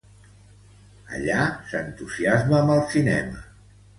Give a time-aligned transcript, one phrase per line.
[1.17, 1.43] Allà
[1.73, 3.45] s'entusiasma amb el cinema.